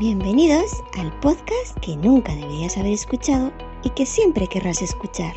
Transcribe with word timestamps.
Bienvenidos 0.00 0.82
al 0.98 1.12
podcast 1.20 1.78
que 1.82 1.94
nunca 1.94 2.34
deberías 2.34 2.78
haber 2.78 2.94
escuchado 2.94 3.52
y 3.84 3.90
que 3.90 4.06
siempre 4.06 4.46
querrás 4.46 4.80
escuchar. 4.80 5.34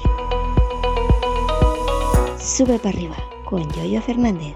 Sube 2.40 2.80
para 2.80 2.98
arriba 2.98 3.18
con 3.44 3.70
Yoyo 3.74 4.02
Fernández. 4.02 4.56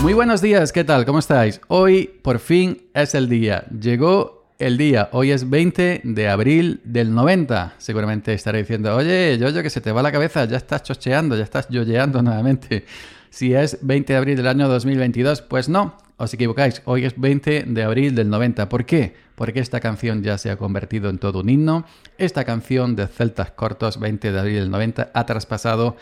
Muy 0.00 0.14
buenos 0.14 0.40
días, 0.40 0.72
¿qué 0.72 0.84
tal? 0.84 1.04
¿Cómo 1.04 1.18
estáis? 1.18 1.60
Hoy 1.68 2.06
por 2.22 2.38
fin 2.38 2.88
es 2.94 3.14
el 3.14 3.28
día. 3.28 3.66
Llegó 3.66 4.46
el 4.58 4.78
día. 4.78 5.10
Hoy 5.12 5.32
es 5.32 5.50
20 5.50 6.00
de 6.04 6.28
abril 6.28 6.80
del 6.84 7.14
90. 7.14 7.74
Seguramente 7.76 8.32
estaré 8.32 8.60
diciendo, 8.60 8.96
oye, 8.96 9.36
yo, 9.38 9.52
que 9.62 9.68
se 9.68 9.82
te 9.82 9.92
va 9.92 10.02
la 10.02 10.10
cabeza, 10.10 10.46
ya 10.46 10.56
estás 10.56 10.82
chocheando, 10.82 11.36
ya 11.36 11.44
estás 11.44 11.68
yoyeando 11.68 12.22
nuevamente. 12.22 12.86
Si 13.30 13.54
es 13.54 13.78
20 13.82 14.12
de 14.12 14.16
abril 14.16 14.36
del 14.36 14.46
año 14.46 14.68
2022, 14.68 15.42
pues 15.42 15.68
no, 15.68 15.96
os 16.16 16.32
equivocáis. 16.32 16.82
Hoy 16.84 17.04
es 17.04 17.18
20 17.18 17.64
de 17.66 17.82
abril 17.82 18.14
del 18.14 18.30
90. 18.30 18.68
¿Por 18.68 18.86
qué? 18.86 19.14
Porque 19.34 19.60
esta 19.60 19.80
canción 19.80 20.22
ya 20.22 20.38
se 20.38 20.50
ha 20.50 20.56
convertido 20.56 21.10
en 21.10 21.18
todo 21.18 21.40
un 21.40 21.48
himno. 21.48 21.84
Esta 22.18 22.44
canción 22.44 22.96
de 22.96 23.06
Celtas 23.06 23.50
Cortos, 23.50 24.00
20 24.00 24.32
de 24.32 24.38
abril 24.38 24.54
del 24.56 24.70
90, 24.70 25.10
ha 25.12 25.26
traspasado 25.26 25.96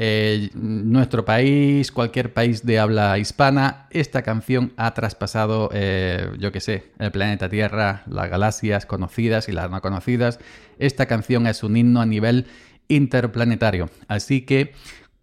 eh, 0.00 0.50
nuestro 0.54 1.24
país, 1.24 1.90
cualquier 1.90 2.32
país 2.32 2.64
de 2.64 2.78
habla 2.78 3.18
hispana, 3.18 3.88
esta 3.90 4.22
canción 4.22 4.72
ha 4.76 4.94
traspasado, 4.94 5.70
eh, 5.72 6.30
yo 6.38 6.52
qué 6.52 6.60
sé, 6.60 6.92
el 7.00 7.10
planeta 7.10 7.48
Tierra, 7.48 8.04
las 8.06 8.30
galaxias 8.30 8.86
conocidas 8.86 9.48
y 9.48 9.52
las 9.52 9.68
no 9.68 9.82
conocidas. 9.82 10.38
Esta 10.78 11.06
canción 11.06 11.48
es 11.48 11.64
un 11.64 11.76
himno 11.76 12.00
a 12.00 12.06
nivel 12.06 12.46
interplanetario. 12.86 13.90
Así 14.06 14.42
que 14.42 14.72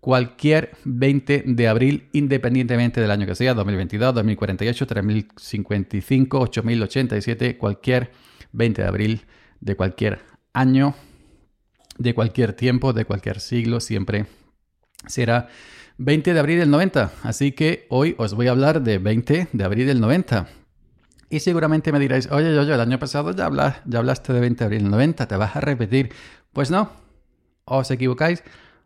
cualquier 0.05 0.77
20 0.83 1.45
de 1.47 1.67
abril, 1.67 2.09
independientemente 2.13 3.01
del 3.01 3.09
año 3.09 3.25
que 3.25 3.33
sea, 3.33 3.55
2022, 3.55 4.13
2048, 4.13 4.85
3055, 4.85 6.39
8087, 6.41 7.57
cualquier 7.57 8.11
20 8.51 8.83
de 8.83 8.87
abril 8.87 9.25
de 9.61 9.75
cualquier 9.75 10.19
año, 10.53 10.93
de 11.97 12.13
cualquier 12.13 12.53
tiempo, 12.53 12.93
de 12.93 13.05
cualquier 13.05 13.39
siglo, 13.39 13.79
siempre 13.79 14.27
será 15.07 15.47
20 15.97 16.35
de 16.35 16.39
abril 16.39 16.59
del 16.59 16.69
90. 16.69 17.11
Así 17.23 17.53
que 17.53 17.87
hoy 17.89 18.13
os 18.19 18.35
voy 18.35 18.45
a 18.45 18.51
hablar 18.51 18.83
de 18.83 18.99
20 18.99 19.47
de 19.51 19.63
abril 19.63 19.87
del 19.87 20.01
90. 20.01 20.47
Y 21.31 21.39
seguramente 21.39 21.91
me 21.91 21.97
diréis, 21.97 22.29
oye, 22.31 22.53
yo, 22.53 22.61
el 22.61 22.79
año 22.79 22.99
pasado 22.99 23.31
ya, 23.31 23.49
ya 23.83 23.97
hablaste 23.97 24.33
de 24.33 24.39
20 24.39 24.59
de 24.59 24.65
abril 24.65 24.83
del 24.83 24.91
90, 24.91 25.27
te 25.27 25.35
vas 25.35 25.55
a 25.55 25.61
repetir. 25.61 26.11
Pues 26.53 26.69
no, 26.69 26.91
os 27.65 27.89
equivocáis 27.89 28.43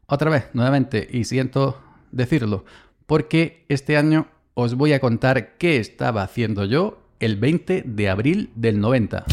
otra 0.10 0.30
vez, 0.30 0.50
nuevamente, 0.54 1.08
y 1.12 1.24
siento 1.24 1.80
decirlo, 2.12 2.66
porque 3.06 3.66
este 3.70 3.96
año 3.96 4.28
os 4.56 4.76
voy 4.76 4.94
a 4.94 5.00
contar 5.00 5.58
qué 5.58 5.78
estaba 5.78 6.24
haciendo 6.24 6.66
yo 6.66 7.02
el 7.20 7.38
20 7.38 7.84
de 7.86 8.10
abril 8.10 8.52
del 8.56 8.80
90. 8.80 9.26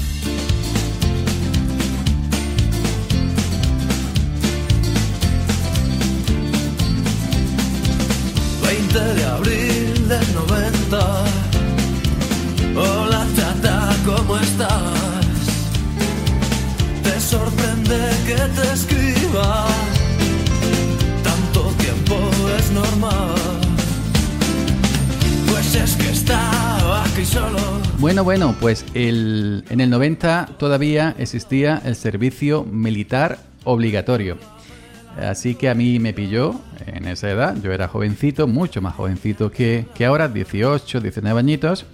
Bueno, 27.99 28.25
bueno, 28.25 28.55
pues 28.61 28.85
el, 28.93 29.65
en 29.71 29.81
el 29.81 29.89
90 29.89 30.51
todavía 30.59 31.15
existía 31.19 31.81
el 31.83 31.97
servicio 31.97 32.65
militar 32.65 33.39
obligatorio. 33.65 34.37
Así 35.19 35.55
que 35.55 35.71
a 35.71 35.75
mí 35.75 35.99
me 35.99 36.13
pilló 36.13 36.61
en 36.85 37.07
esa 37.07 37.31
edad, 37.31 37.57
yo 37.63 37.73
era 37.73 37.89
jovencito, 37.89 38.47
mucho 38.47 38.83
más 38.83 38.95
jovencito 38.97 39.51
que, 39.51 39.87
que 39.95 40.05
ahora, 40.05 40.29
18, 40.29 41.01
19 41.01 41.41
añitos. 41.41 41.87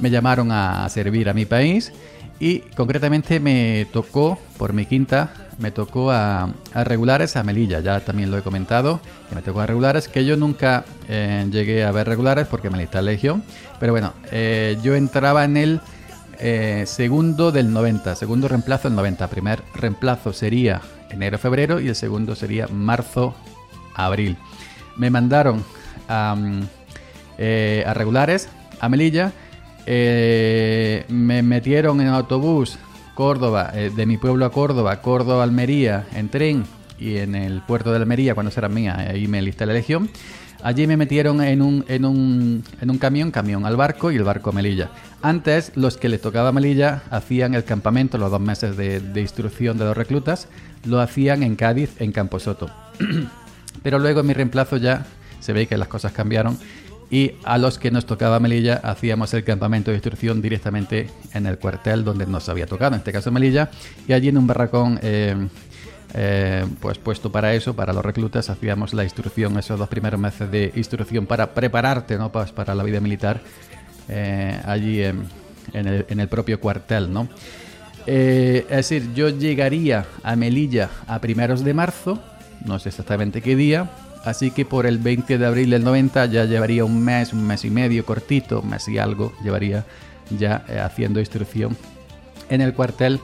Me 0.00 0.10
llamaron 0.10 0.50
a 0.50 0.88
servir 0.88 1.28
a 1.28 1.32
mi 1.32 1.46
país 1.46 1.92
y 2.38 2.60
concretamente 2.60 3.40
me 3.40 3.86
tocó, 3.92 4.38
por 4.58 4.72
mi 4.72 4.86
quinta, 4.86 5.30
me 5.58 5.70
tocó 5.70 6.10
a, 6.10 6.52
regulares 6.74 7.36
a 7.36 7.42
Melilla, 7.42 7.80
ya 7.80 8.00
también 8.00 8.30
lo 8.30 8.38
he 8.38 8.42
comentado, 8.42 9.00
que 9.28 9.34
me 9.34 9.42
tocó 9.42 9.60
a 9.60 9.66
regulares, 9.66 10.08
que 10.08 10.24
yo 10.24 10.36
nunca 10.36 10.84
eh, 11.08 11.46
llegué 11.50 11.84
a 11.84 11.92
ver 11.92 12.06
regulares 12.06 12.46
porque 12.46 12.70
me 12.70 12.78
lista 12.78 13.00
legión, 13.00 13.42
pero 13.80 13.92
bueno, 13.92 14.12
eh, 14.30 14.76
yo 14.82 14.94
entraba 14.94 15.44
en 15.44 15.56
el 15.56 15.80
eh, 16.38 16.84
segundo 16.86 17.52
del 17.52 17.72
90, 17.72 18.14
segundo 18.14 18.48
reemplazo 18.48 18.88
del 18.88 18.96
90, 18.96 19.28
primer 19.28 19.62
reemplazo 19.74 20.32
sería 20.32 20.82
enero-febrero 21.10 21.80
y 21.80 21.88
el 21.88 21.94
segundo 21.94 22.34
sería 22.34 22.68
marzo-abril. 22.68 24.36
Me 24.96 25.10
mandaron 25.10 25.64
eh, 27.38 27.84
a, 27.86 27.94
regulares 27.94 28.48
a 28.80 28.88
Melilla, 28.88 29.32
eh, 29.86 31.04
me 31.08 31.42
metieron 31.42 32.00
en 32.00 32.08
autobús 32.08 32.78
Córdoba, 33.14 33.70
eh, 33.74 33.90
de 33.94 34.04
mi 34.04 34.18
pueblo 34.18 34.44
a 34.44 34.50
Córdoba, 34.50 35.00
Córdoba 35.00 35.42
Almería, 35.42 36.06
en 36.14 36.28
tren 36.28 36.64
y 36.98 37.16
en 37.16 37.34
el 37.34 37.62
puerto 37.62 37.90
de 37.90 37.96
Almería, 37.96 38.34
cuando 38.34 38.52
será 38.52 38.68
mía, 38.68 38.96
ahí 38.98 39.26
me 39.26 39.40
listé 39.40 39.64
la 39.64 39.72
legión. 39.72 40.10
Allí 40.62 40.86
me 40.86 40.96
metieron 40.96 41.42
en 41.42 41.62
un, 41.62 41.84
en 41.88 42.04
un, 42.04 42.64
en 42.80 42.90
un 42.90 42.98
camión, 42.98 43.30
camión 43.30 43.64
al 43.64 43.76
barco 43.76 44.10
y 44.10 44.16
el 44.16 44.24
barco 44.24 44.50
a 44.50 44.52
Melilla. 44.52 44.90
Antes, 45.22 45.72
los 45.76 45.96
que 45.96 46.08
les 46.08 46.20
tocaba 46.20 46.52
Melilla 46.52 47.02
hacían 47.10 47.54
el 47.54 47.64
campamento, 47.64 48.18
los 48.18 48.30
dos 48.30 48.40
meses 48.40 48.76
de, 48.76 49.00
de 49.00 49.20
instrucción 49.20 49.78
de 49.78 49.84
los 49.84 49.96
reclutas, 49.96 50.48
lo 50.84 51.00
hacían 51.00 51.42
en 51.42 51.56
Cádiz, 51.56 52.00
en 52.00 52.12
Camposoto. 52.12 52.70
Pero 53.82 53.98
luego 53.98 54.20
en 54.20 54.26
mi 54.26 54.34
reemplazo 54.34 54.76
ya 54.76 55.06
se 55.40 55.52
ve 55.52 55.66
que 55.66 55.76
las 55.76 55.88
cosas 55.88 56.12
cambiaron 56.12 56.58
y 57.10 57.32
a 57.44 57.58
los 57.58 57.78
que 57.78 57.90
nos 57.90 58.06
tocaba 58.06 58.40
Melilla 58.40 58.80
hacíamos 58.82 59.32
el 59.34 59.44
campamento 59.44 59.90
de 59.90 59.96
instrucción 59.96 60.42
directamente 60.42 61.08
en 61.34 61.46
el 61.46 61.58
cuartel 61.58 62.04
donde 62.04 62.26
nos 62.26 62.48
había 62.48 62.66
tocado, 62.66 62.94
en 62.94 62.98
este 62.98 63.12
caso 63.12 63.30
Melilla, 63.30 63.70
y 64.08 64.12
allí 64.12 64.28
en 64.28 64.38
un 64.38 64.46
barracón 64.46 64.98
eh, 65.02 65.36
eh, 66.14 66.66
pues 66.80 66.98
puesto 66.98 67.30
para 67.30 67.54
eso, 67.54 67.74
para 67.74 67.92
los 67.92 68.04
reclutas, 68.04 68.50
hacíamos 68.50 68.92
la 68.92 69.04
instrucción, 69.04 69.56
esos 69.58 69.78
dos 69.78 69.88
primeros 69.88 70.18
meses 70.18 70.50
de 70.50 70.72
instrucción 70.74 71.26
para 71.26 71.54
prepararte 71.54 72.16
¿no? 72.16 72.32
Pues 72.32 72.50
para 72.52 72.74
la 72.74 72.82
vida 72.82 73.00
militar 73.00 73.40
eh, 74.08 74.60
allí 74.64 75.02
en, 75.02 75.28
el, 75.72 76.06
en, 76.08 76.20
el, 76.20 76.28
propio 76.28 76.60
cuartel, 76.60 77.12
¿no? 77.12 77.28
Es 78.06 78.68
decir, 78.68 79.12
yo 79.14 79.30
llegaría 79.30 80.06
a 80.22 80.36
Melilla 80.36 80.90
a 81.08 81.20
primeros 81.20 81.64
de 81.64 81.74
marzo, 81.74 82.22
no 82.64 82.78
sé 82.78 82.90
exactamente 82.90 83.42
qué 83.42 83.56
día, 83.56 83.90
así 84.26 84.50
que 84.50 84.64
por 84.64 84.86
el 84.86 84.98
20 84.98 85.38
de 85.38 85.46
abril 85.46 85.70
del 85.70 85.84
90 85.84 86.26
ya 86.26 86.44
llevaría 86.44 86.84
un 86.84 87.02
mes, 87.02 87.32
un 87.32 87.46
mes 87.46 87.64
y 87.64 87.70
medio 87.70 88.04
cortito, 88.04 88.60
un 88.60 88.70
mes 88.70 88.86
y 88.88 88.98
algo, 88.98 89.32
llevaría 89.42 89.86
ya 90.36 90.64
eh, 90.68 90.80
haciendo 90.80 91.20
instrucción 91.20 91.76
en 92.50 92.60
el 92.60 92.74
cuartel 92.74 93.20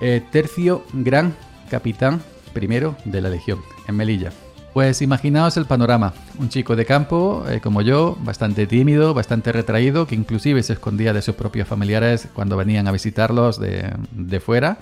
eh, 0.00 0.22
tercio 0.32 0.84
gran 0.94 1.36
capitán 1.70 2.22
primero 2.54 2.96
de 3.04 3.20
la 3.20 3.28
Legión 3.28 3.60
en 3.86 3.96
Melilla. 3.96 4.32
Pues 4.72 5.02
imaginaos 5.02 5.56
el 5.56 5.66
panorama. 5.66 6.14
Un 6.38 6.48
chico 6.48 6.74
de 6.74 6.86
campo, 6.86 7.44
eh, 7.48 7.60
como 7.60 7.82
yo, 7.82 8.16
bastante 8.22 8.66
tímido, 8.66 9.12
bastante 9.12 9.52
retraído, 9.52 10.06
que 10.06 10.14
inclusive 10.14 10.62
se 10.62 10.72
escondía 10.72 11.12
de 11.12 11.22
sus 11.22 11.34
propios 11.34 11.68
familiares 11.68 12.28
cuando 12.32 12.56
venían 12.56 12.86
a 12.88 12.92
visitarlos 12.92 13.60
de, 13.60 14.40
fuera. 14.40 14.78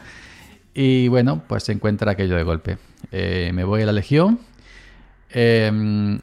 Y 0.74 1.08
bueno, 1.08 1.42
pues 1.48 1.64
se 1.64 1.72
encuentra 1.72 2.12
aquello 2.12 2.36
de 2.36 2.42
golpe. 2.42 2.78
Me 3.10 3.64
voy 3.64 3.80
a 3.80 3.86
la 3.86 3.92
Legión, 3.92 4.38
em, 5.30 6.20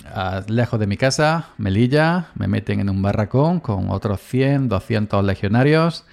lejos 0.48 0.80
de 0.80 0.88
mi 0.88 0.98
casa, 0.98 1.50
Melilla, 1.58 2.28
me 2.36 2.48
meten 2.48 2.80
en 2.80 2.90
un 2.90 3.02
barracón 3.02 3.60
con 3.60 3.90
otros 3.90 4.20
100, 4.22 4.70
200 4.70 5.24
legionarios. 5.24 6.06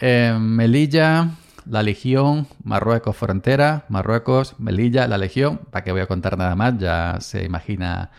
Em, 0.00 0.40
Melilla, 0.40 1.30
la 1.68 1.82
Legión, 1.82 2.46
Marruecos 2.64 3.16
frontera, 3.16 3.84
Marruecos, 3.88 4.56
Melilla, 4.58 5.06
la 5.06 5.18
Legión, 5.18 5.60
para 5.70 5.84
que 5.84 5.92
voy 5.92 6.00
a 6.00 6.06
contar 6.06 6.36
nada 6.36 6.56
más, 6.56 6.78
ya 6.78 7.18
se 7.20 7.44
imagina, 7.44 8.10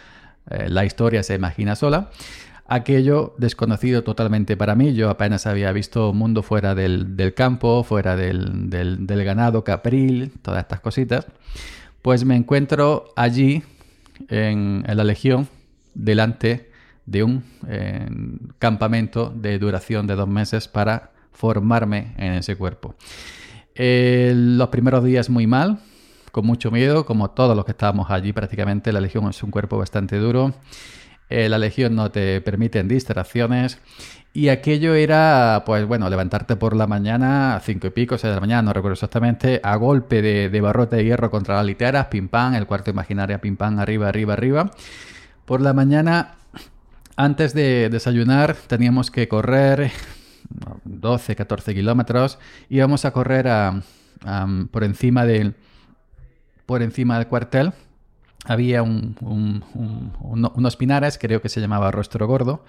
eh, 0.50 0.70
la 0.70 0.86
historia 0.86 1.24
se 1.24 1.36
imagina 1.36 1.76
sola. 1.76 2.10
Aquello 2.66 3.36
desconocido 3.38 4.04
totalmente 4.04 4.56
para 4.56 4.74
mí, 4.76 4.94
yo 4.94 5.10
apenas 5.10 5.46
había 5.46 5.72
visto 5.74 6.14
mundo 6.14 6.44
fuera 6.44 6.74
del, 6.76 7.34
campo, 7.36 7.84
fuera 7.84 8.16
del, 8.16 9.08
ganado, 9.26 9.64
capril, 9.64 10.32
todas 10.42 10.62
estas 10.62 10.80
cositas. 10.80 11.28
Pues 12.02 12.24
me 12.26 12.36
encuentro 12.36 13.14
allí, 13.16 13.64
en, 14.30 14.84
la 14.88 15.04
Legión, 15.04 15.48
delante 15.94 16.70
de 17.06 17.24
un 17.24 17.44
eh, 17.68 18.08
campamento 18.60 19.34
de 19.36 19.60
duración 19.60 20.08
de 20.08 20.16
dos 20.16 20.28
meses 20.28 20.68
para 20.68 21.12
formarme 21.32 22.14
en 22.18 22.34
ese 22.34 22.56
cuerpo. 22.56 22.96
Los 23.76 24.70
primeros 24.70 25.04
días 25.04 25.30
muy 25.30 25.48
mal, 25.48 25.80
con 26.34 26.48
mucho 26.48 26.72
miedo, 26.72 27.06
como 27.06 27.30
todos 27.30 27.56
los 27.56 27.64
que 27.64 27.72
estábamos 27.72 28.10
allí 28.10 28.34
prácticamente. 28.34 28.92
La 28.92 29.00
Legión 29.02 29.30
es 29.30 29.44
un 29.44 29.52
cuerpo 29.52 29.78
bastante 29.78 30.18
duro. 30.18 30.54
Eh, 31.34 31.50
la 31.50 31.58
Legión 31.58 31.96
no 31.96 32.12
te 32.12 32.42
permiten 32.42 32.88
distracciones. 32.88 33.80
Y 34.34 34.50
aquello 34.50 34.94
era, 34.94 35.64
pues 35.66 35.84
bueno, 35.88 36.08
levantarte 36.08 36.56
por 36.58 36.76
la 36.76 36.86
mañana, 36.86 37.56
a 37.56 37.60
cinco 37.60 37.88
y 37.88 37.90
pico, 37.90 38.20
seis 38.20 38.30
de 38.30 38.36
la 38.36 38.40
mañana, 38.40 38.62
no 38.62 38.72
recuerdo 38.72 38.94
exactamente, 38.94 39.60
a 39.64 39.76
golpe 39.78 40.22
de, 40.22 40.62
barrote 40.62 40.98
de 40.98 41.06
hierro 41.06 41.32
contra 41.32 41.56
las 41.56 41.66
literas, 41.66 42.06
pim 42.06 42.28
pam, 42.28 42.54
el 42.54 42.68
cuarto 42.68 42.92
imaginario, 42.92 43.42
pim 43.42 43.58
pam, 43.58 43.80
arriba, 43.80 44.10
arriba, 44.10 44.34
arriba. 44.34 44.72
Por 45.46 45.62
la 45.62 45.74
mañana, 45.74 46.36
antes 47.16 47.56
de 47.56 47.90
desayunar, 47.90 48.56
teníamos 48.68 49.10
que 49.10 49.28
correr 49.28 49.92
12, 50.84 51.36
14 51.36 51.74
kilómetros. 51.74 52.38
Íbamos 52.70 53.06
a 53.06 53.12
correr 53.12 53.48
por, 54.70 54.84
encima 54.84 55.26
del, 55.26 55.56
por 56.68 56.84
encima 56.84 57.18
del 57.18 57.28
cuartel. 57.28 57.74
Había 58.46 58.84
unos 58.84 60.76
pinares, 60.76 61.18
creo 61.18 61.42
que 61.42 61.50
se 61.50 61.62
llamaba 61.62 61.92
Rostro 61.92 62.28
Gordo. 62.28 62.64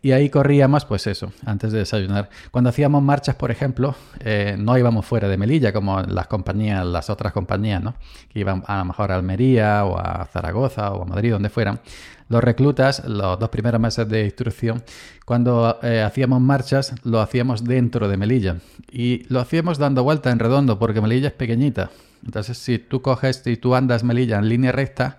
Y 0.00 0.12
ahí 0.12 0.30
corríamos, 0.30 0.84
pues 0.84 1.08
eso, 1.08 1.32
antes 1.44 1.72
de 1.72 1.78
desayunar. 1.78 2.30
Cuando 2.52 2.70
hacíamos 2.70 3.02
marchas, 3.02 3.34
por 3.34 3.50
ejemplo, 3.50 3.96
eh, 4.20 4.54
no 4.56 4.78
íbamos 4.78 5.04
fuera 5.04 5.26
de 5.28 5.36
Melilla, 5.36 5.72
como 5.72 6.00
las 6.02 6.28
compañías, 6.28 6.86
las 6.86 7.10
otras 7.10 7.32
compañías, 7.32 7.82
¿no? 7.82 7.94
Que 8.28 8.38
iban 8.38 8.62
a 8.68 8.78
lo 8.78 8.84
mejor 8.84 9.10
a 9.10 9.16
Almería 9.16 9.84
o 9.84 9.98
a 9.98 10.24
Zaragoza 10.32 10.92
o 10.92 11.02
a 11.02 11.04
Madrid, 11.04 11.32
donde 11.32 11.48
fueran. 11.48 11.80
Los 12.28 12.44
reclutas, 12.44 13.04
los 13.06 13.40
dos 13.40 13.48
primeros 13.48 13.80
meses 13.80 14.08
de 14.08 14.24
instrucción, 14.26 14.84
cuando 15.24 15.80
eh, 15.82 16.02
hacíamos 16.02 16.40
marchas, 16.40 16.94
lo 17.02 17.20
hacíamos 17.20 17.64
dentro 17.64 18.06
de 18.06 18.16
Melilla. 18.16 18.58
Y 18.92 19.24
lo 19.32 19.40
hacíamos 19.40 19.78
dando 19.78 20.04
vuelta 20.04 20.30
en 20.30 20.38
redondo, 20.38 20.78
porque 20.78 21.00
Melilla 21.00 21.28
es 21.28 21.34
pequeñita. 21.34 21.90
Entonces, 22.24 22.58
si 22.58 22.78
tú 22.78 23.02
coges 23.02 23.42
y 23.46 23.56
tú 23.56 23.74
andas 23.74 24.04
Melilla 24.04 24.38
en 24.38 24.48
línea 24.48 24.72
recta, 24.72 25.18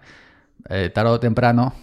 eh, 0.70 0.90
tarde 0.94 1.12
o 1.12 1.20
temprano 1.20 1.74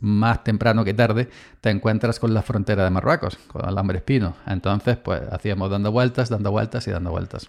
más 0.00 0.44
temprano 0.44 0.84
que 0.84 0.94
tarde, 0.94 1.28
te 1.60 1.70
encuentras 1.70 2.18
con 2.18 2.34
la 2.34 2.42
frontera 2.42 2.84
de 2.84 2.90
Marruecos, 2.90 3.38
con 3.48 3.62
el 3.66 3.96
espino. 3.96 4.36
Entonces, 4.46 4.96
pues 4.96 5.22
hacíamos 5.30 5.70
dando 5.70 5.92
vueltas, 5.92 6.28
dando 6.28 6.50
vueltas 6.50 6.86
y 6.88 6.90
dando 6.90 7.10
vueltas. 7.10 7.48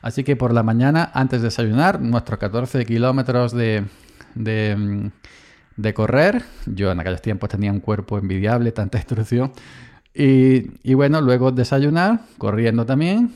Así 0.00 0.24
que 0.24 0.36
por 0.36 0.52
la 0.52 0.62
mañana, 0.62 1.10
antes 1.14 1.42
de 1.42 1.48
desayunar, 1.48 2.00
nuestros 2.00 2.38
14 2.38 2.84
kilómetros 2.86 3.52
de, 3.52 3.84
de, 4.34 5.10
de, 5.76 5.94
correr, 5.94 6.42
yo 6.66 6.90
en 6.90 7.00
aquellos 7.00 7.22
tiempos 7.22 7.50
tenía 7.50 7.70
un 7.70 7.80
cuerpo 7.80 8.18
envidiable, 8.18 8.72
tanta 8.72 8.98
instrucción. 8.98 9.52
Y, 10.14 10.70
y 10.82 10.94
bueno, 10.94 11.20
luego 11.20 11.52
desayunar, 11.52 12.20
corriendo 12.38 12.84
también. 12.84 13.32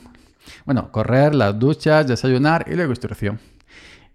Bueno, 0.65 0.91
correr, 0.91 1.35
las 1.35 1.57
duchas, 1.57 2.07
desayunar 2.07 2.65
y 2.67 2.75
luego 2.75 2.91
instrucción 2.91 3.39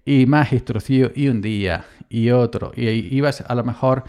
y 0.05 0.26
más 0.26 0.52
instrucción 0.52 1.12
y 1.14 1.29
un 1.29 1.40
día 1.40 1.84
y 2.08 2.31
otro. 2.31 2.73
Y 2.75 2.88
ibas 3.17 3.43
a 3.46 3.55
lo 3.55 3.64
mejor 3.64 4.05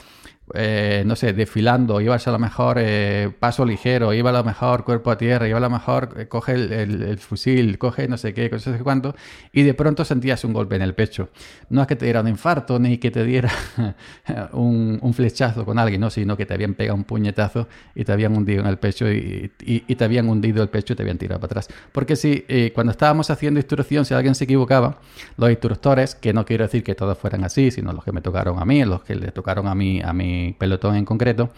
eh, 0.55 1.03
no 1.05 1.15
sé, 1.15 1.33
desfilando, 1.33 1.99
ibas 1.99 2.27
a 2.27 2.31
lo 2.31 2.37
mejor 2.37 2.77
eh, 2.79 3.31
paso 3.39 3.65
ligero, 3.65 4.13
iba 4.13 4.29
a 4.29 4.33
lo 4.33 4.43
mejor 4.43 4.83
cuerpo 4.83 5.09
a 5.09 5.17
tierra, 5.17 5.47
iba 5.47 5.57
a 5.57 5.61
lo 5.61 5.69
mejor 5.69 6.13
eh, 6.15 6.27
coge 6.27 6.53
el, 6.53 7.17
fusil, 7.17 7.79
coge 7.79 8.07
no 8.07 8.17
sé 8.17 8.35
qué, 8.35 8.51
cosas 8.51 8.77
sé 8.77 8.83
cuánto, 8.83 9.15
y 9.51 9.63
de 9.63 9.73
pronto 9.73 10.05
sentías 10.05 10.43
un 10.43 10.53
golpe 10.53 10.75
en 10.75 10.83
el 10.83 10.93
pecho. 10.93 11.29
No 11.69 11.81
es 11.81 11.87
que 11.87 11.95
te 11.95 12.05
diera 12.05 12.21
un 12.21 12.27
infarto 12.27 12.77
ni 12.77 12.99
que 12.99 13.09
te 13.09 13.23
diera 13.23 13.51
un, 14.53 15.13
flechazo 15.13 15.65
con 15.65 15.79
alguien, 15.79 16.01
no, 16.01 16.09
sino 16.09 16.37
que 16.37 16.45
te 16.45 16.53
habían 16.53 16.75
pegado 16.75 16.97
un 16.97 17.03
puñetazo 17.03 17.67
y 17.95 18.03
te 18.03 18.11
habían 18.11 18.35
hundido 18.35 18.61
en 18.61 18.67
el 18.67 18.77
pecho 18.77 19.11
y, 19.11 19.51
te 19.57 20.03
habían 20.03 20.29
hundido 20.29 20.61
el 20.61 20.69
pecho 20.69 20.93
y 20.93 20.95
te 20.95 21.03
habían 21.03 21.17
tirado 21.17 21.39
para 21.39 21.59
atrás. 21.59 21.69
Porque 21.91 22.15
si 22.15 22.45
cuando 22.73 22.91
estábamos 22.91 23.29
haciendo 23.29 23.59
instrucción, 23.59 24.05
si 24.05 24.13
alguien 24.13 24.35
se 24.35 24.43
equivocaba, 24.43 24.99
los 25.37 25.49
instructores, 25.49 26.15
que 26.15 26.33
no 26.33 26.45
quiero 26.45 26.63
decir 26.63 26.83
que 26.83 26.95
todos 26.95 27.17
fueran 27.17 27.43
así, 27.43 27.71
sino 27.71 27.93
los 27.93 28.03
que 28.03 28.11
me 28.11 28.21
tocaron 28.21 28.59
a 28.59 28.65
mí, 28.65 28.83
los 28.85 29.03
que 29.03 29.15
le 29.15 29.31
tocaron 29.31 29.67
a 29.67 29.75
mí, 29.75 30.01
a 30.01 30.13
mí 30.13 30.42
pelotón 30.51 30.95
en 30.95 31.05
concreto, 31.05 31.51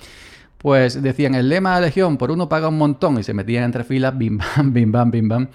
pues 0.66 1.02
decían 1.02 1.36
el 1.36 1.48
lema 1.48 1.76
de 1.76 1.82
la 1.82 1.88
Legión, 1.88 2.18
por 2.18 2.32
uno 2.32 2.50
paga 2.50 2.70
un 2.70 2.78
montón, 2.80 3.20
y 3.20 3.24
se 3.24 3.36
metían 3.36 3.66
entre 3.66 3.84
filas, 3.84 4.18
bim 4.18 4.40
bam, 4.58 4.74
bim 4.74 4.92
bam, 4.92 5.12
bim 5.12 5.28
bam, 5.28 5.48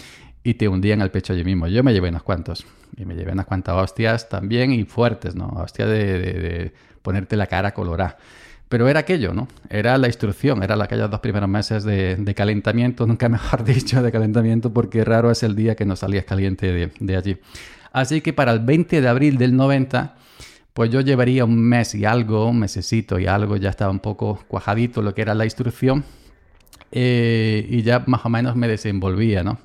y 0.45 0.55
te 0.55 0.69
hundían 0.69 1.01
el 1.01 1.11
pecho 1.11 1.33
allí 1.33 1.43
mismo. 1.43 1.67
Yo 1.67 1.83
me 1.83 1.93
llevé 1.93 2.11
unos 2.11 2.23
cuantos, 2.23 2.65
y 2.97 3.05
me 3.05 3.15
llevé 3.15 3.33
unas 3.33 3.47
cuantas 3.47 3.75
hostias 3.75 4.29
también, 4.29 4.73
y 4.73 4.85
fuertes, 4.85 5.35
¿no? 5.35 5.49
Hostias 5.49 5.89
de, 5.89 6.73
ponerte 7.03 7.37
la 7.37 7.49
cara 7.49 7.73
colorada. 7.75 8.19
Pero 8.69 8.87
era 8.89 9.01
aquello, 9.01 9.35
¿no? 9.35 9.49
Era 9.69 9.99
la 9.99 10.07
instrucción, 10.07 10.63
era 10.63 10.81
aquellos 10.81 11.11
dos 11.11 11.19
primeros 11.19 11.49
meses 11.49 11.83
de, 11.83 12.33
calentamiento, 12.37 13.05
nunca 13.09 13.29
mejor 13.29 13.65
dicho 13.65 14.03
de 14.03 14.13
calentamiento, 14.13 14.73
porque 14.73 15.05
raro 15.05 15.31
es 15.33 15.43
el 15.43 15.57
día 15.57 15.75
que 15.75 15.85
no 15.85 15.97
salías 15.97 16.25
caliente 16.25 16.73
de, 16.73 16.93
de 17.01 17.17
allí. 17.17 17.37
Así 17.93 18.21
que 18.21 18.33
para 18.33 18.53
el 18.53 18.61
20 18.61 19.01
de 19.01 19.09
abril 19.09 19.39
del 19.39 19.57
90 19.57 20.15
pues 20.73 20.91
yo 20.91 21.01
llevaría 21.01 21.45
un 21.45 21.61
mes 21.61 21.95
y 21.95 22.05
algo, 22.05 22.47
un 22.47 22.61
mesecito 22.61 23.19
y 23.19 23.27
algo, 23.27 23.57
ya 23.57 23.71
estaba 23.71 23.91
un 23.91 24.01
poco 24.01 24.45
cuajadito 24.49 25.03
lo 25.03 25.15
que 25.15 25.23
era 25.23 25.35
la 25.35 25.45
instrucción 25.45 26.05
eh, 26.93 27.67
y 27.69 27.83
ya 27.83 28.05
más 28.07 28.25
o 28.25 28.29
menos 28.29 28.57
me 28.57 28.69
desenvolvía, 28.69 29.43
¿no? 29.43 29.59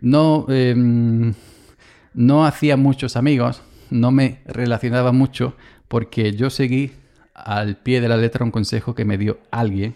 No, 0.00 0.46
em, 0.48 1.34
no 2.12 2.44
hacía 2.44 2.76
muchos 2.76 3.16
amigos, 3.16 3.62
no 3.90 4.10
me 4.10 4.40
relacionaba 4.46 5.12
mucho 5.12 5.56
porque 5.88 6.32
yo 6.32 6.50
seguí 6.50 6.92
al 7.34 7.76
pie 7.76 8.00
de 8.00 8.08
la 8.08 8.16
letra 8.16 8.44
un 8.44 8.50
consejo 8.50 8.94
que 8.94 9.04
me 9.04 9.18
dio 9.18 9.38
alguien 9.50 9.94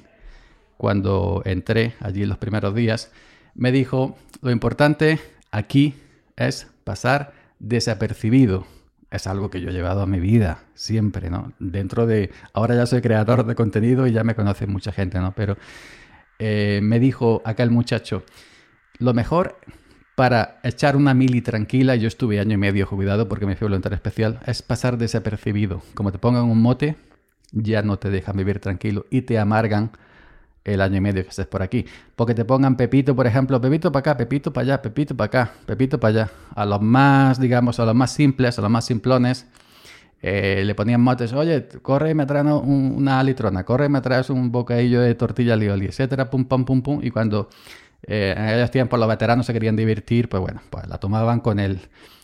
cuando 0.77 1.43
entré 1.45 1.95
allí 2.01 2.23
en 2.23 2.29
los 2.29 2.39
primeros 2.39 2.75
días. 2.75 3.13
Me 3.55 3.73
dijo, 3.73 4.17
lo 4.41 4.51
importante 4.51 5.19
aquí 5.51 5.95
es 6.37 6.69
pasar 6.85 7.33
desapercibido 7.59 8.67
es 9.11 9.27
algo 9.27 9.51
que 9.51 9.61
yo 9.61 9.71
he 9.71 9.73
llevado 9.73 10.03
a 10.03 10.07
mi 10.07 10.21
vida 10.21 10.65
siempre, 10.75 11.31
¿no? 11.31 11.53
Dentro 11.59 12.07
de... 12.07 12.31
Ahora 12.53 12.75
ya 12.75 12.87
soy 12.87 13.01
creador 13.01 13.47
de 13.47 13.55
contenido 13.55 14.07
y 14.07 14.13
ya 14.13 14.25
me 14.25 14.35
conoce 14.35 14.67
mucha 14.67 14.93
gente, 14.93 15.19
¿no? 15.19 15.33
Pero 15.33 15.57
eh, 16.39 16.81
me 16.83 17.01
dijo 17.01 17.43
acá 17.45 17.63
el 17.63 17.71
muchacho, 17.71 18.25
lo 18.99 19.15
mejor 19.15 19.59
para 20.15 20.59
echar 20.65 20.97
una 20.97 21.15
mili 21.15 21.41
tranquila, 21.41 21.95
yo 21.95 22.09
estuve 22.09 22.41
año 22.41 22.55
y 22.55 22.57
medio 22.57 22.87
jubilado 22.87 23.29
porque 23.29 23.47
me 23.47 23.55
fui 23.55 23.67
voluntario 23.67 23.95
especial, 23.95 24.41
es 24.47 24.63
pasar 24.63 24.99
desapercibido. 24.99 25.81
Como 25.95 26.11
te 26.13 26.19
pongan 26.19 26.45
un 26.45 26.61
mote, 26.61 26.97
ya 27.53 27.83
no 27.83 27.99
te 27.99 28.11
dejan 28.11 28.37
vivir 28.37 28.59
tranquilo 28.59 29.07
y 29.11 29.23
te 29.23 29.39
amargan 29.39 29.93
el 30.65 30.81
año 30.81 30.97
y 30.97 31.01
medio 31.01 31.23
que 31.23 31.31
estés 31.31 31.47
por 31.47 31.63
aquí. 31.63 31.85
Porque 32.17 32.35
te 32.35 32.45
pongan 32.45 32.77
Pepito, 32.77 33.15
por 33.17 33.27
ejemplo, 33.27 33.61
Pepito 33.61 33.91
para 33.93 34.01
acá, 34.01 34.17
Pepito 34.17 34.53
para 34.53 34.63
allá, 34.65 34.83
Pepito 34.83 35.17
para 35.17 35.27
acá, 35.27 35.53
Pepito 35.67 35.99
para 35.99 36.23
allá. 36.23 36.31
A 36.55 36.67
los 36.67 36.81
más, 36.81 37.41
digamos, 37.41 37.81
a 37.81 37.85
los 37.85 37.95
más 37.95 38.13
simples, 38.13 38.59
a 38.59 38.63
los 38.63 38.71
más 38.71 38.85
simplones, 38.85 39.47
eh, 40.21 40.63
le 40.65 40.75
ponían 40.75 41.01
motes, 41.01 41.33
oye, 41.33 41.69
corre 41.83 42.11
y 42.11 42.15
me 42.15 42.27
traes 42.27 42.47
una 42.47 43.23
litrona, 43.23 43.65
corre 43.65 43.87
y 43.87 43.89
me 43.89 44.01
traes 44.01 44.31
un 44.31 44.51
bocadillo 44.51 45.01
de 45.01 45.15
tortilla 45.15 45.55
lioli, 45.57 45.87
etcétera, 45.87 46.29
pum, 46.29 46.45
pum, 46.45 46.65
pum, 46.65 46.83
pum. 46.83 47.01
Y 47.03 47.11
cuando 47.11 47.49
eh, 48.03 48.35
en 48.37 48.45
aquellos 48.45 48.71
tiempos 48.71 48.99
los 48.99 49.09
veteranos 49.09 49.47
se 49.47 49.53
querían 49.53 49.77
divertir, 49.77 50.29
pues 50.29 50.41
bueno, 50.41 50.61
pues 50.71 50.87
la 50.89 50.99
tomaban 50.99 51.41
con 51.41 51.61
el, 51.61 51.81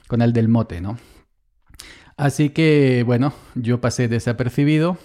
con 0.08 0.22
el 0.22 0.32
del 0.32 0.48
mote, 0.48 0.80
¿no? 0.80 0.98
Así 2.16 2.50
que, 2.50 3.02
bueno, 3.04 3.32
yo 3.54 3.80
pasé 3.80 4.08
desapercibido 4.08 4.98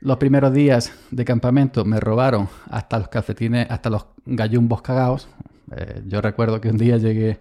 los 0.00 0.16
primeros 0.18 0.52
días 0.52 0.92
de 1.10 1.24
campamento 1.24 1.84
me 1.84 2.00
robaron 2.00 2.48
hasta 2.70 2.98
los 2.98 3.08
calcetines, 3.08 3.70
hasta 3.70 3.90
los 3.90 4.06
gallumbos 4.26 4.82
cagados. 4.82 5.28
Eh, 5.74 6.02
yo 6.06 6.20
recuerdo 6.20 6.60
que 6.60 6.68
un 6.68 6.76
día 6.76 6.96
llegué, 6.98 7.40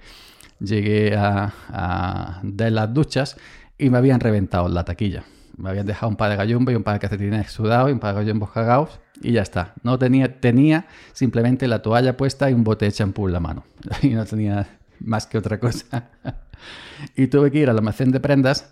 llegué 0.60 1.15
a, 1.15 2.39
de 2.43 2.72
las 2.72 2.93
duchas 2.93 3.38
y 3.77 3.89
me 3.89 3.98
habían 3.98 4.19
reventado 4.19 4.69
la 4.69 4.86
taquilla. 4.86 5.24
Me 5.57 5.69
habían 5.69 5.86
dejado 5.86 6.10
un 6.10 6.15
par 6.15 6.31
de 6.31 6.38
gallumbos 6.38 6.74
y 6.74 6.75
un 6.75 6.83
par 6.83 6.95
de 6.95 7.00
calcetines 7.00 7.51
sudados 7.51 7.89
y 7.89 7.93
un 7.93 8.00
par 8.00 8.15
de 8.15 8.22
gallumbos 8.22 8.51
cagados 8.51 9.00
y 9.22 9.33
ya 9.33 9.41
está. 9.41 9.74
No 9.83 10.00
tenía, 10.00 10.39
tenía 10.39 10.88
simplemente 11.12 11.67
la 11.67 11.81
toalla 11.81 12.17
puesta 12.17 12.50
y 12.50 12.53
un 12.53 12.63
bote 12.63 12.86
de 12.86 12.91
champú 12.91 13.27
en 13.27 13.33
la 13.33 13.39
mano. 13.39 13.63
Y 14.01 14.10
no 14.10 14.25
tenía 14.25 14.67
más 15.00 15.27
que 15.27 15.38
otra 15.38 15.60
cosa. 15.60 16.10
y 17.15 17.27
tuve 17.27 17.51
que 17.51 17.60
ir 17.60 17.69
al 17.69 17.77
almacén 17.77 18.12
de 18.12 18.19
prendas 18.19 18.72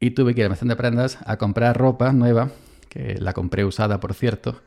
y 0.00 0.10
tuve 0.10 0.34
que 0.34 0.40
ir 0.40 0.44
al 0.46 0.52
almacén 0.52 0.68
de 0.68 0.76
prendas 0.76 1.18
a 1.26 1.36
comprar 1.36 1.76
ropa 1.76 2.12
nueva 2.12 2.50
que 2.94 3.16
la 3.18 3.32
compré 3.32 3.64
usada, 3.64 3.98
por 3.98 4.14
cierto, 4.14 4.62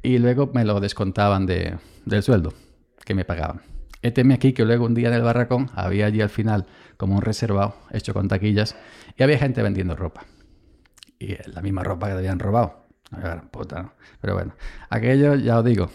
y 0.00 0.18
luego 0.18 0.50
me 0.54 0.64
lo 0.64 0.78
descontaban 0.78 1.46
de, 1.46 1.76
del 2.04 2.22
sueldo 2.22 2.54
que 3.04 3.14
me 3.14 3.24
pagaban. 3.24 3.60
Éteme 4.02 4.34
aquí 4.34 4.52
que 4.52 4.64
luego 4.64 4.86
un 4.86 4.94
día 4.94 5.08
en 5.08 5.14
el 5.14 5.22
barracón 5.22 5.70
había 5.74 6.06
allí 6.06 6.20
al 6.20 6.30
final 6.30 6.66
como 6.96 7.16
un 7.16 7.22
reservado 7.22 7.74
hecho 7.90 8.14
con 8.14 8.28
taquillas 8.28 8.76
y 9.16 9.22
había 9.24 9.38
gente 9.38 9.62
vendiendo 9.62 9.96
ropa. 9.96 10.24
Y 11.18 11.36
la 11.50 11.60
misma 11.60 11.82
ropa 11.82 12.06
que 12.06 12.12
habían 12.12 12.38
robado. 12.38 12.86
Puta, 13.50 13.94
Pero 14.20 14.34
bueno, 14.34 14.54
aquello 14.90 15.34
ya 15.34 15.58
os 15.58 15.64
digo, 15.64 15.90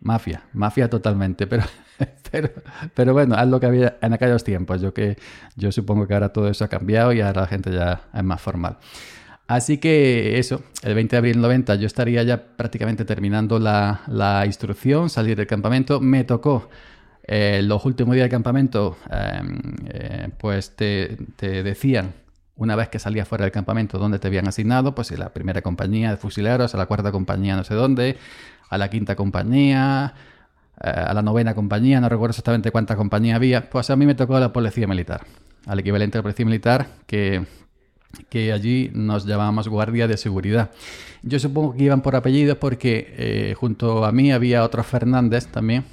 mafia, 0.00 0.44
mafia 0.52 0.88
totalmente, 0.88 1.46
pero, 1.46 1.64
pero, 2.30 2.50
pero 2.94 3.12
bueno, 3.12 3.40
es 3.40 3.46
lo 3.48 3.60
que 3.60 3.66
había 3.66 3.96
en 4.00 4.12
aquellos 4.12 4.42
tiempos. 4.42 4.80
Yo, 4.80 4.92
que, 4.92 5.18
yo 5.54 5.70
supongo 5.70 6.08
que 6.08 6.14
ahora 6.14 6.32
todo 6.32 6.48
eso 6.48 6.64
ha 6.64 6.68
cambiado 6.68 7.12
y 7.12 7.20
ahora 7.20 7.42
la 7.42 7.46
gente 7.46 7.70
ya 7.72 8.08
es 8.12 8.24
más 8.24 8.40
formal. 8.40 8.78
Así 9.48 9.78
que 9.78 10.38
eso, 10.38 10.62
el 10.82 10.94
20 10.94 11.14
de 11.14 11.18
abril 11.18 11.40
90 11.40 11.76
yo 11.76 11.86
estaría 11.86 12.22
ya 12.24 12.42
prácticamente 12.56 13.04
terminando 13.04 13.58
la, 13.60 14.42
instrucción, 14.46 15.08
salir 15.08 15.36
del 15.36 15.46
campamento. 15.46 16.00
Me 16.00 16.24
tocó 16.24 16.68
Eh, 17.28 17.60
los 17.62 17.84
últimos 17.84 18.14
días 18.14 18.26
de 18.26 18.30
campamento, 18.30 18.96
em, 19.10 19.58
eh, 19.88 20.28
pues 20.38 20.76
te, 20.76 21.16
decían 21.40 22.14
una 22.54 22.76
vez 22.76 22.88
que 22.88 22.98
salías 22.98 23.26
fuera 23.28 23.44
del 23.44 23.52
campamento 23.52 23.98
dónde 23.98 24.18
te 24.18 24.28
habían 24.28 24.46
asignado, 24.48 24.94
pues 24.94 25.10
a 25.12 25.16
la 25.16 25.30
primera 25.30 25.60
compañía 25.60 26.10
de 26.10 26.16
fusileros, 26.16 26.74
a 26.74 26.78
la 26.78 26.86
cuarta 26.86 27.10
compañía 27.12 27.56
no 27.56 27.64
sé 27.64 27.74
dónde, 27.74 28.16
a 28.70 28.78
la 28.78 28.88
quinta 28.90 29.16
compañía, 29.16 30.14
eh, 30.80 30.88
a 30.88 31.12
la 31.14 31.22
novena 31.22 31.54
compañía, 31.54 32.00
no 32.00 32.08
recuerdo 32.08 32.30
exactamente 32.30 32.70
cuánta 32.70 32.96
compañía 32.96 33.36
había, 33.36 33.68
pues 33.70 33.90
a 33.90 33.96
mí 33.96 34.06
me 34.06 34.14
tocó 34.14 34.38
la 34.38 34.52
policía 34.52 34.86
militar, 34.86 35.22
al 35.66 35.80
equivalente 35.80 36.18
de 36.18 36.20
la 36.20 36.22
policía 36.22 36.46
militar 36.46 36.86
que, 37.06 37.44
que 38.28 38.52
allí 38.52 38.90
nos 38.94 39.26
llamábamos 39.26 39.68
guardia 39.68 40.08
de 40.08 40.16
seguridad. 40.16 40.70
Yo 41.22 41.38
supongo 41.38 41.74
que 41.74 41.84
iban 41.84 42.02
por 42.02 42.16
apellidos 42.16 42.58
porque 42.58 43.14
eh, 43.16 43.54
junto 43.56 44.04
a 44.04 44.12
mí 44.12 44.32
había 44.32 44.64
otro 44.64 44.82
Fernández 44.84 45.46
también, 45.46 45.84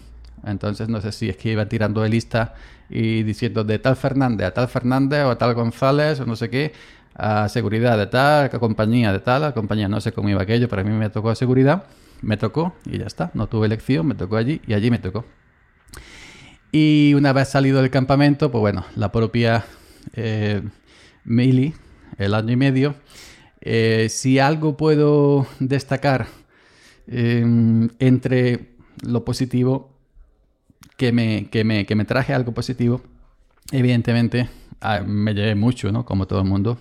entonces 0.45 0.89
no 0.89 1.01
sé 1.01 1.11
si 1.11 1.29
es 1.29 1.37
que 1.37 1.51
iba 1.51 1.65
tirando 1.67 2.01
de 2.01 2.09
lista 2.09 2.53
y 2.89 3.23
diciendo 3.23 3.63
de 3.63 3.79
tal 3.79 3.95
Fernández 3.95 4.47
a 4.47 4.53
tal 4.53 4.67
Fernández 4.67 5.23
o 5.23 5.31
a 5.31 5.37
tal 5.37 5.53
González 5.53 6.19
o 6.19 6.25
no 6.25 6.35
sé 6.35 6.49
qué, 6.49 6.73
a 7.15 7.47
seguridad 7.49 7.97
de 7.97 8.07
tal 8.07 8.49
compañía, 8.51 9.11
de 9.13 9.19
tal 9.19 9.53
compañía, 9.53 9.87
no 9.87 10.01
sé 10.01 10.11
cómo 10.11 10.29
iba 10.29 10.41
aquello, 10.41 10.67
pero 10.69 10.81
a 10.81 10.85
mí 10.85 10.91
me 10.91 11.09
tocó 11.09 11.33
seguridad, 11.35 11.85
me 12.21 12.37
tocó 12.37 12.75
y 12.85 12.99
ya 12.99 13.05
está, 13.05 13.31
no 13.33 13.47
tuve 13.47 13.67
elección, 13.67 14.07
me 14.07 14.15
tocó 14.15 14.37
allí 14.37 14.61
y 14.67 14.73
allí 14.73 14.91
me 14.91 14.99
tocó. 14.99 15.25
Y 16.71 17.13
una 17.15 17.33
vez 17.33 17.49
salido 17.49 17.81
del 17.81 17.91
campamento, 17.91 18.51
pues 18.51 18.59
bueno, 18.59 18.85
la 18.95 19.11
propia 19.11 19.63
eh, 20.13 20.63
el 22.25 22.33
año 22.33 22.53
y 22.53 22.57
medio, 22.57 22.95
eh, 23.61 24.07
si 24.09 24.39
algo 24.39 24.75
puedo 24.75 25.47
destacar 25.59 26.27
eh, 27.07 27.45
entre 27.99 28.75
lo 29.01 29.23
positivo 29.25 29.93
que 30.97 31.11
me, 31.11 31.49
que 31.49 31.63
me, 31.63 31.85
que 31.85 31.95
me 31.95 32.05
traje 32.05 32.33
algo 32.33 32.53
positivo, 32.53 33.01
evidentemente 33.71 34.49
ah, 34.81 35.01
me 35.05 35.33
llevé 35.33 35.55
mucho, 35.55 35.91
¿no? 35.91 36.05
Como 36.05 36.27
todo 36.27 36.39
el 36.39 36.45
mundo. 36.45 36.77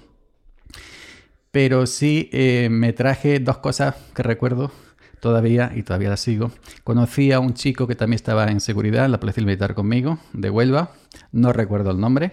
Pero 1.50 1.86
sí 1.86 2.30
eh, 2.32 2.68
me 2.70 2.92
traje 2.92 3.38
dos 3.38 3.58
cosas 3.58 3.94
que 4.14 4.22
recuerdo 4.22 4.72
todavía 5.20 5.72
y 5.74 5.82
todavía 5.82 6.08
las 6.10 6.20
sigo. 6.20 6.50
Conocí 6.82 7.30
a 7.30 7.38
un 7.38 7.54
chico 7.54 7.86
que 7.86 7.94
también 7.94 8.16
estaba 8.16 8.46
en 8.46 8.60
seguridad 8.60 9.04
en 9.04 9.12
la 9.12 9.20
Policía 9.20 9.44
Militar 9.44 9.74
conmigo, 9.74 10.18
de 10.32 10.50
Huelva. 10.50 10.92
No 11.30 11.52
recuerdo 11.52 11.90
el 11.90 12.00
nombre, 12.00 12.32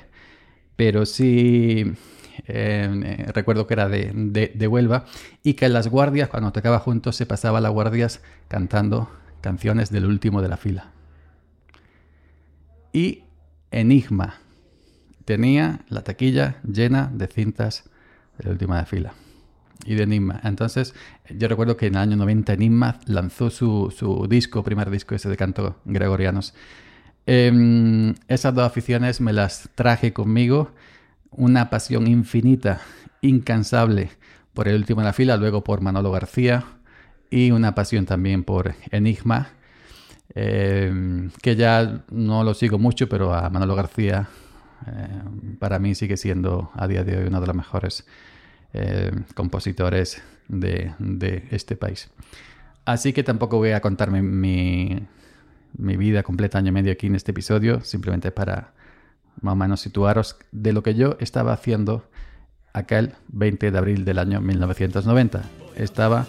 pero 0.75 1.05
sí 1.05 1.93
eh, 2.47 3.25
recuerdo 3.33 3.67
que 3.67 3.73
era 3.73 3.89
de, 3.89 4.11
de, 4.53 4.67
Huelva. 4.67 5.05
Y 5.43 5.53
que 5.53 5.65
en 5.65 5.73
las 5.73 5.87
guardias, 5.87 6.29
cuando 6.29 6.51
tocaba 6.51 6.79
juntos, 6.79 7.15
se 7.15 7.25
pasaba 7.25 7.61
las 7.61 7.71
guardias 7.71 8.21
cantando 8.47 9.09
canciones 9.41 9.89
del 9.91 10.05
último 10.05 10.41
de 10.41 10.49
la 10.49 10.57
fila 10.57 10.91
y 12.93 13.23
Enigma. 13.71 14.35
Tenía 15.25 15.81
la 15.89 16.03
taquilla 16.03 16.57
llena 16.63 17.11
de 17.13 17.27
cintas 17.27 17.83
de 18.37 18.45
la 18.45 18.51
última 18.51 18.79
de 18.79 18.85
fila 18.85 19.13
y 19.85 19.95
de 19.95 20.03
Enigma. 20.03 20.41
Entonces, 20.43 20.95
yo 21.29 21.47
recuerdo 21.47 21.77
que 21.77 21.87
en 21.87 21.95
el 21.95 22.01
año 22.01 22.17
90 22.17 22.53
Enigma 22.53 22.99
lanzó 23.05 23.49
su, 23.49 23.93
su 23.95 24.27
disco, 24.27 24.63
primer 24.63 24.89
disco 24.89 25.15
ese 25.15 25.29
de 25.29 25.37
canto 25.37 25.77
gregorianos. 25.85 26.55
Eh, 27.27 28.15
esas 28.27 28.55
dos 28.55 28.65
aficiones 28.65 29.21
me 29.21 29.33
las 29.33 29.69
traje 29.75 30.13
conmigo. 30.13 30.71
Una 31.31 31.69
pasión 31.69 32.07
infinita, 32.07 32.81
incansable 33.21 34.09
por 34.53 34.67
el 34.67 34.75
último 34.75 35.01
de 35.01 35.05
la 35.05 35.13
fila, 35.13 35.37
luego 35.37 35.63
por 35.63 35.81
Manolo 35.81 36.11
García 36.11 36.65
y 37.29 37.51
una 37.51 37.75
pasión 37.75 38.05
también 38.05 38.43
por 38.43 38.75
Enigma 38.91 39.49
eh, 40.35 41.29
que 41.41 41.55
ya 41.55 42.03
no 42.11 42.43
lo 42.43 42.53
sigo 42.53 42.77
mucho, 42.77 43.09
pero 43.09 43.33
a 43.33 43.49
Manolo 43.49 43.75
García 43.75 44.29
eh, 44.87 45.07
para 45.59 45.79
mí 45.79 45.95
sigue 45.95 46.17
siendo 46.17 46.71
a 46.75 46.87
día 46.87 47.03
de 47.03 47.17
hoy 47.17 47.27
uno 47.27 47.41
de 47.41 47.47
los 47.47 47.55
mejores 47.55 48.05
eh, 48.73 49.11
compositores 49.33 50.21
de, 50.47 50.93
de, 50.99 51.47
este 51.51 51.75
país. 51.75 52.09
Así 52.85 53.13
que 53.13 53.23
tampoco 53.23 53.57
voy 53.57 53.71
a 53.71 53.81
contarme 53.81 54.21
mi, 54.21 54.99
mi, 55.77 55.97
vida 55.97 56.23
completa 56.23 56.59
año 56.59 56.69
y 56.69 56.71
medio 56.71 56.91
aquí 56.91 57.07
en 57.07 57.15
este 57.15 57.31
episodio, 57.31 57.81
simplemente 57.81 58.31
para 58.31 58.73
más 59.41 59.53
o 59.53 59.55
menos 59.55 59.81
situaros 59.81 60.37
de 60.51 60.73
lo 60.73 60.83
que 60.83 60.95
yo 60.95 61.17
estaba 61.19 61.53
haciendo 61.53 62.03
aquel 62.73 63.13
20 63.29 63.71
de 63.71 63.77
abril 63.77 64.05
del 64.05 64.19
año 64.19 64.41
1990. 64.41 65.41
Estaba 65.75 66.27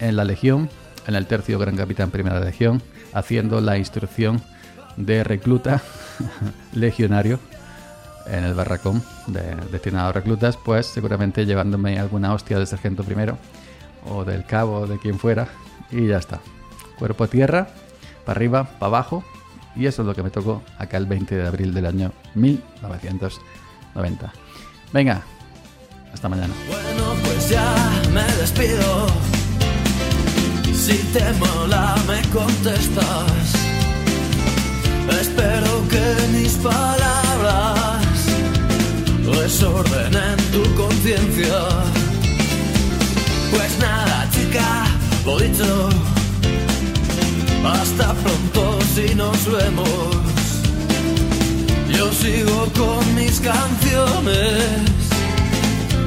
en 0.00 0.16
la 0.16 0.24
Legión, 0.24 0.68
en 1.06 1.14
el 1.14 1.26
tercio 1.26 1.58
Gran 1.58 1.76
Capitán 1.76 2.10
Primera 2.10 2.40
Legión, 2.40 2.82
haciendo 3.12 3.60
la 3.60 3.78
instrucción 3.78 4.42
de 4.96 5.24
recluta 5.24 5.82
legionario 6.72 7.38
en 8.26 8.44
el 8.44 8.54
barracón 8.54 9.02
de, 9.26 9.54
destinado 9.70 10.08
a 10.08 10.12
reclutas, 10.12 10.56
pues 10.56 10.86
seguramente 10.86 11.46
llevándome 11.46 11.98
alguna 11.98 12.34
hostia 12.34 12.58
del 12.58 12.66
sargento 12.66 13.04
primero 13.04 13.38
o 14.08 14.24
del 14.24 14.44
cabo 14.44 14.86
de 14.86 14.98
quien 14.98 15.18
fuera 15.18 15.48
y 15.90 16.06
ya 16.08 16.18
está. 16.18 16.40
Cuerpo 16.98 17.24
a 17.24 17.28
tierra, 17.28 17.68
para 18.24 18.38
arriba, 18.38 18.64
para 18.64 18.86
abajo 18.86 19.24
y 19.76 19.86
eso 19.86 20.02
es 20.02 20.08
lo 20.08 20.14
que 20.14 20.22
me 20.22 20.30
tocó 20.30 20.62
acá 20.78 20.96
el 20.96 21.06
20 21.06 21.36
de 21.36 21.46
abril 21.46 21.74
del 21.74 21.86
año 21.86 22.12
1990. 22.34 24.32
Venga, 24.92 25.22
hasta 26.12 26.28
mañana. 26.28 26.54
Bueno, 26.68 27.14
pues 27.24 27.48
ya 27.50 27.74
me 28.12 28.24
despido. 28.40 29.06
Si 30.72 30.96
te 31.12 31.32
mola 31.34 31.94
me 32.06 32.22
contestas. 32.30 33.54
Espero 35.20 35.88
que 35.88 36.28
mis 36.32 36.54
palabras 36.54 38.06
desordenen 39.24 40.36
tu 40.52 40.62
conciencia. 40.74 41.58
Pues 43.50 43.78
nada, 43.78 44.28
chica, 44.30 44.86
lo 45.24 45.38
dicho. 45.38 45.88
Hasta 47.64 48.14
pronto 48.14 48.75
si 48.96 49.14
nos 49.14 49.44
vemos. 49.52 50.16
Yo 51.96 52.10
sigo 52.12 52.58
con 52.80 53.14
mis 53.14 53.38
canciones 53.40 54.80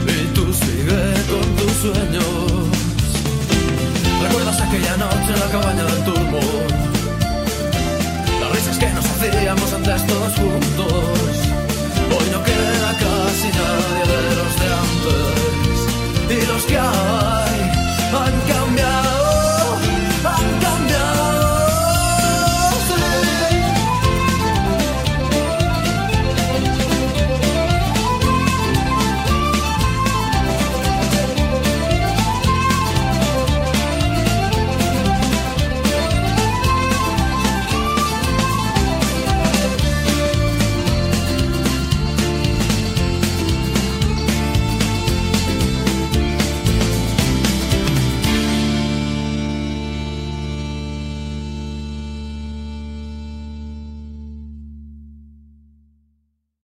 y 0.08 0.20
tú 0.34 0.46
sigue 0.52 1.04
con 1.32 1.46
tus 1.60 1.74
sueños. 1.84 2.26
¿Recuerdas 4.24 4.60
aquella 4.62 4.98
noche 4.98 5.30
en 5.36 5.40
la 5.40 5.50
cabaña 5.56 5.84
del 5.84 6.04
turmo? 6.04 6.40
Las 8.42 8.52
risas 8.56 8.78
que 8.80 8.90
nos 8.98 9.06
hacíamos 9.06 9.72
entre 9.72 9.96
estos 9.96 10.34
juntos. 10.42 11.34
Hoy 12.16 12.28
no 12.34 12.44
queda 12.44 12.90
casi 13.04 13.48
nadie 13.60 14.09